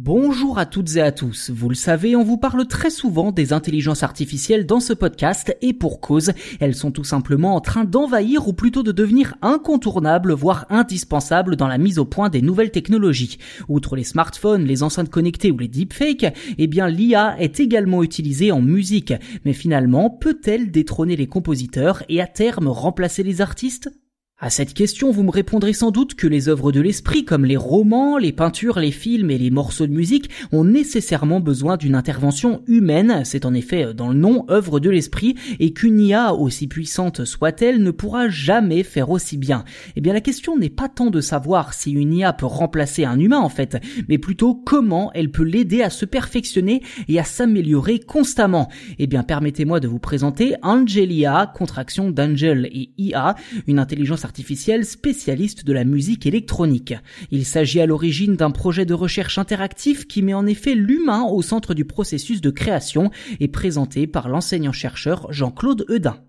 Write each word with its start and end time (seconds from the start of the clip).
Bonjour 0.00 0.60
à 0.60 0.64
toutes 0.64 0.94
et 0.94 1.00
à 1.00 1.10
tous. 1.10 1.50
Vous 1.50 1.68
le 1.68 1.74
savez, 1.74 2.14
on 2.14 2.22
vous 2.22 2.38
parle 2.38 2.68
très 2.68 2.88
souvent 2.88 3.32
des 3.32 3.52
intelligences 3.52 4.04
artificielles 4.04 4.64
dans 4.64 4.78
ce 4.78 4.92
podcast 4.92 5.56
et 5.60 5.72
pour 5.72 6.00
cause, 6.00 6.30
elles 6.60 6.76
sont 6.76 6.92
tout 6.92 7.02
simplement 7.02 7.56
en 7.56 7.60
train 7.60 7.82
d'envahir 7.82 8.46
ou 8.46 8.52
plutôt 8.52 8.84
de 8.84 8.92
devenir 8.92 9.34
incontournables, 9.42 10.34
voire 10.34 10.66
indispensables 10.70 11.56
dans 11.56 11.66
la 11.66 11.78
mise 11.78 11.98
au 11.98 12.04
point 12.04 12.28
des 12.28 12.42
nouvelles 12.42 12.70
technologies. 12.70 13.38
Outre 13.68 13.96
les 13.96 14.04
smartphones, 14.04 14.66
les 14.66 14.84
enceintes 14.84 15.10
connectées 15.10 15.50
ou 15.50 15.58
les 15.58 15.66
deepfakes, 15.66 16.32
eh 16.58 16.66
bien 16.68 16.86
l'IA 16.86 17.34
est 17.40 17.58
également 17.58 18.04
utilisée 18.04 18.52
en 18.52 18.60
musique. 18.60 19.14
Mais 19.44 19.52
finalement, 19.52 20.10
peut-elle 20.10 20.70
détrôner 20.70 21.16
les 21.16 21.26
compositeurs 21.26 22.04
et 22.08 22.20
à 22.20 22.28
terme 22.28 22.68
remplacer 22.68 23.24
les 23.24 23.40
artistes? 23.40 23.90
À 24.40 24.50
cette 24.50 24.72
question, 24.72 25.10
vous 25.10 25.24
me 25.24 25.32
répondrez 25.32 25.72
sans 25.72 25.90
doute 25.90 26.14
que 26.14 26.28
les 26.28 26.48
œuvres 26.48 26.70
de 26.70 26.80
l'esprit, 26.80 27.24
comme 27.24 27.44
les 27.44 27.56
romans, 27.56 28.18
les 28.18 28.30
peintures, 28.30 28.78
les 28.78 28.92
films 28.92 29.32
et 29.32 29.38
les 29.38 29.50
morceaux 29.50 29.88
de 29.88 29.92
musique, 29.92 30.30
ont 30.52 30.62
nécessairement 30.62 31.40
besoin 31.40 31.76
d'une 31.76 31.96
intervention 31.96 32.62
humaine, 32.68 33.22
c'est 33.24 33.44
en 33.46 33.52
effet 33.52 33.94
dans 33.94 34.06
le 34.06 34.14
nom 34.14 34.46
œuvre 34.48 34.78
de 34.78 34.90
l'esprit, 34.90 35.34
et 35.58 35.72
qu'une 35.72 35.98
IA, 35.98 36.34
aussi 36.34 36.68
puissante 36.68 37.24
soit-elle, 37.24 37.82
ne 37.82 37.90
pourra 37.90 38.28
jamais 38.28 38.84
faire 38.84 39.10
aussi 39.10 39.38
bien. 39.38 39.64
Eh 39.96 40.00
bien 40.00 40.12
la 40.12 40.20
question 40.20 40.56
n'est 40.56 40.70
pas 40.70 40.88
tant 40.88 41.10
de 41.10 41.20
savoir 41.20 41.74
si 41.74 41.90
une 41.90 42.14
IA 42.14 42.32
peut 42.32 42.46
remplacer 42.46 43.04
un 43.04 43.18
humain 43.18 43.40
en 43.40 43.48
fait, 43.48 43.76
mais 44.08 44.18
plutôt 44.18 44.54
comment 44.54 45.10
elle 45.14 45.32
peut 45.32 45.42
l'aider 45.42 45.82
à 45.82 45.90
se 45.90 46.04
perfectionner 46.04 46.84
et 47.08 47.18
à 47.18 47.24
s'améliorer 47.24 47.98
constamment. 47.98 48.68
Eh 49.00 49.08
bien 49.08 49.24
permettez-moi 49.24 49.80
de 49.80 49.88
vous 49.88 49.98
présenter 49.98 50.54
Angelia, 50.62 51.52
contraction 51.52 52.12
d'Angel 52.12 52.68
et 52.72 52.90
IA, 52.98 53.34
une 53.66 53.80
intelligence 53.80 54.24
artificielle 54.28 54.84
spécialiste 54.84 55.64
de 55.64 55.72
la 55.72 55.84
musique 55.84 56.26
électronique. 56.26 56.92
Il 57.30 57.46
s'agit 57.46 57.80
à 57.80 57.86
l'origine 57.86 58.36
d'un 58.36 58.50
projet 58.50 58.84
de 58.84 58.92
recherche 58.92 59.38
interactif 59.38 60.06
qui 60.06 60.20
met 60.20 60.34
en 60.34 60.44
effet 60.44 60.74
l'humain 60.74 61.24
au 61.24 61.40
centre 61.40 61.72
du 61.72 61.86
processus 61.86 62.42
de 62.42 62.50
création 62.50 63.10
et 63.40 63.48
présenté 63.48 64.06
par 64.06 64.28
l'enseignant-chercheur 64.28 65.32
Jean-Claude 65.32 65.86
Eudin. 65.88 66.27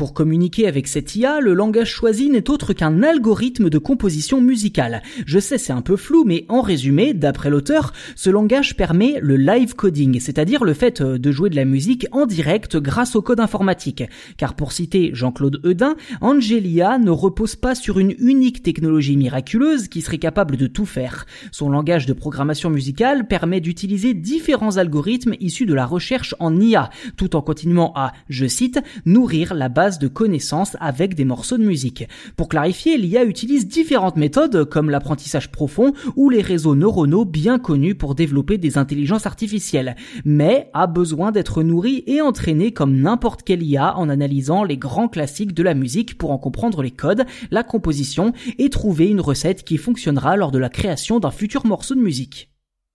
Pour 0.00 0.14
communiquer 0.14 0.66
avec 0.66 0.88
cette 0.88 1.14
IA, 1.14 1.40
le 1.40 1.52
langage 1.52 1.90
choisi 1.90 2.30
n'est 2.30 2.48
autre 2.48 2.72
qu'un 2.72 3.02
algorithme 3.02 3.68
de 3.68 3.76
composition 3.76 4.40
musicale. 4.40 5.02
Je 5.26 5.38
sais 5.38 5.58
c'est 5.58 5.74
un 5.74 5.82
peu 5.82 5.96
flou, 5.96 6.24
mais 6.24 6.46
en 6.48 6.62
résumé, 6.62 7.12
d'après 7.12 7.50
l'auteur, 7.50 7.92
ce 8.16 8.30
langage 8.30 8.78
permet 8.78 9.18
le 9.20 9.36
live 9.36 9.74
coding, 9.74 10.18
c'est-à-dire 10.18 10.64
le 10.64 10.72
fait 10.72 11.02
euh, 11.02 11.18
de 11.18 11.30
jouer 11.30 11.50
de 11.50 11.56
la 11.56 11.66
musique 11.66 12.06
en 12.12 12.24
direct 12.24 12.78
grâce 12.78 13.14
au 13.14 13.20
code 13.20 13.40
informatique. 13.40 14.02
Car 14.38 14.54
pour 14.54 14.72
citer 14.72 15.10
Jean-Claude 15.12 15.60
Eudin, 15.66 15.96
Angelia 16.22 16.96
ne 16.96 17.10
repose 17.10 17.54
pas 17.54 17.74
sur 17.74 17.98
une 17.98 18.14
unique 18.20 18.62
technologie 18.62 19.18
miraculeuse 19.18 19.88
qui 19.88 20.00
serait 20.00 20.16
capable 20.16 20.56
de 20.56 20.66
tout 20.66 20.86
faire. 20.86 21.26
Son 21.52 21.68
langage 21.68 22.06
de 22.06 22.14
programmation 22.14 22.70
musicale 22.70 23.28
permet 23.28 23.60
d'utiliser 23.60 24.14
différents 24.14 24.78
algorithmes 24.78 25.34
issus 25.40 25.66
de 25.66 25.74
la 25.74 25.84
recherche 25.84 26.34
en 26.38 26.58
IA, 26.58 26.88
tout 27.18 27.36
en 27.36 27.42
continuant 27.42 27.92
à, 27.96 28.14
je 28.30 28.46
cite, 28.46 28.80
nourrir 29.04 29.52
la 29.52 29.68
base 29.68 29.89
de 29.98 30.08
connaissances 30.08 30.76
avec 30.80 31.14
des 31.14 31.24
morceaux 31.24 31.58
de 31.58 31.64
musique. 31.64 32.08
Pour 32.36 32.48
clarifier, 32.48 32.96
l'IA 32.96 33.24
utilise 33.24 33.68
différentes 33.68 34.16
méthodes 34.16 34.64
comme 34.64 34.90
l'apprentissage 34.90 35.50
profond 35.50 35.92
ou 36.16 36.30
les 36.30 36.42
réseaux 36.42 36.74
neuronaux 36.74 37.24
bien 37.24 37.58
connus 37.58 37.94
pour 37.94 38.14
développer 38.14 38.58
des 38.58 38.78
intelligences 38.78 39.26
artificielles, 39.26 39.96
mais 40.24 40.70
a 40.74 40.86
besoin 40.86 41.32
d'être 41.32 41.62
nourrie 41.62 42.04
et 42.06 42.20
entraînée 42.20 42.72
comme 42.72 42.96
n'importe 42.96 43.42
quelle 43.42 43.62
IA 43.62 43.96
en 43.96 44.08
analysant 44.08 44.64
les 44.64 44.76
grands 44.76 45.08
classiques 45.08 45.54
de 45.54 45.62
la 45.62 45.74
musique 45.74 46.18
pour 46.18 46.30
en 46.30 46.38
comprendre 46.38 46.82
les 46.82 46.90
codes, 46.90 47.24
la 47.50 47.62
composition 47.62 48.32
et 48.58 48.70
trouver 48.70 49.08
une 49.08 49.20
recette 49.20 49.64
qui 49.64 49.76
fonctionnera 49.76 50.36
lors 50.36 50.50
de 50.50 50.58
la 50.58 50.68
création 50.68 51.20
d'un 51.20 51.30
futur 51.30 51.66
morceau 51.66 51.94
de 51.94 52.00
musique. 52.00 52.49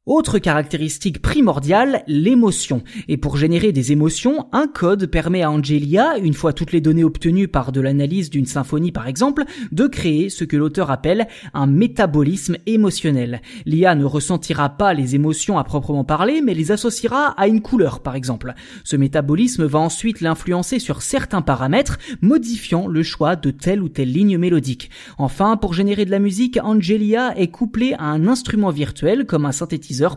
Autre 0.08 0.38
caractéristique 0.38 1.20
primordiale, 1.20 2.04
l'émotion. 2.06 2.84
Et 3.08 3.18
pour 3.18 3.38
générer 3.38 3.72
des 3.72 3.92
émotions, 3.92 4.46
un 4.52 4.68
code 4.68 5.08
permet 5.08 5.42
à 5.42 5.50
Angelia, 5.50 6.20
une 6.20 6.36
fois 6.36 6.54
toutes 6.54 6.74
les 6.74 6.80
données 6.80 7.04
obtenues 7.04 7.48
par 7.48 7.72
de 7.72 7.82
l'analyse 7.82 8.30
d'une 8.30 8.46
symphonie 8.46 8.92
par 8.92 9.08
exemple, 9.08 9.46
de 9.72 9.88
créer 9.88 10.30
ce 10.30 10.44
que 10.44 10.58
l'auteur 10.58 10.92
appelle 10.92 11.28
un 11.56 11.66
métabolisme 11.66 12.58
émotionnel. 12.68 13.42
L'IA 13.66 13.96
ne 13.96 14.06
ressentira 14.06 14.70
pas 14.70 14.94
les 14.94 15.16
émotions 15.16 15.58
à 15.58 15.64
proprement 15.64 16.04
parler, 16.04 16.42
mais 16.44 16.54
les 16.54 16.72
associera 16.72 17.30
à 17.30 17.48
une 17.48 17.64
couleur 17.64 18.02
par 18.02 18.14
exemple. 18.16 18.54
Ce 18.84 18.96
métabolisme 18.96 19.66
va 19.66 19.80
ensuite 19.80 20.22
l'influencer 20.22 20.78
sur 20.78 21.02
certains 21.02 21.42
paramètres, 21.42 21.98
modifiant 22.22 22.88
le 22.88 23.02
choix 23.02 23.36
de 23.36 23.50
telle 23.50 23.82
ou 23.82 23.90
telle 23.90 24.12
ligne 24.12 24.38
mélodique. 24.38 24.92
Enfin, 25.18 25.58
pour 25.58 25.74
générer 25.74 26.06
de 26.06 26.12
la 26.12 26.20
musique, 26.20 26.60
Angelia 26.62 27.36
est 27.40 27.50
couplée 27.50 27.96
à 27.98 28.06
un 28.06 28.28
instrument 28.28 28.70
virtuel 28.70 29.26
comme 29.26 29.48
un 29.48 29.52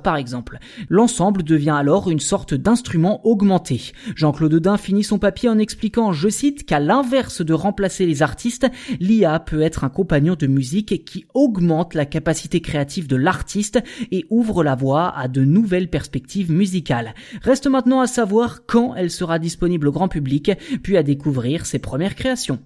par 0.02 0.16
exemple. 0.16 0.58
L'ensemble 0.88 1.42
devient 1.42 1.74
alors 1.76 2.10
une 2.10 2.20
sorte 2.20 2.54
d'instrument 2.54 3.26
augmenté. 3.26 3.92
Jean-Claude 4.14 4.54
Dain 4.54 4.76
finit 4.76 5.04
son 5.04 5.18
papier 5.18 5.48
en 5.48 5.58
expliquant, 5.58 6.12
je 6.12 6.28
cite, 6.28 6.64
qu'à 6.66 6.80
l'inverse 6.80 7.42
de 7.42 7.52
remplacer 7.52 8.06
les 8.06 8.22
artistes, 8.22 8.66
l'IA 9.00 9.40
peut 9.40 9.62
être 9.62 9.84
un 9.84 9.88
compagnon 9.88 10.34
de 10.38 10.46
musique 10.46 11.04
qui 11.04 11.26
augmente 11.34 11.94
la 11.94 12.06
capacité 12.06 12.60
créative 12.60 13.06
de 13.06 13.16
l'artiste 13.16 13.82
et 14.10 14.26
ouvre 14.30 14.64
la 14.64 14.74
voie 14.74 15.16
à 15.16 15.28
de 15.28 15.44
nouvelles 15.44 15.90
perspectives 15.90 16.50
musicales. 16.50 17.14
Reste 17.42 17.66
maintenant 17.66 18.00
à 18.00 18.06
savoir 18.06 18.66
quand 18.66 18.94
elle 18.94 19.10
sera 19.10 19.38
disponible 19.38 19.88
au 19.88 19.92
grand 19.92 20.08
public, 20.08 20.52
puis 20.82 20.96
à 20.96 21.02
découvrir 21.02 21.66
ses 21.66 21.78
premières 21.78 22.14
créations. 22.14 22.58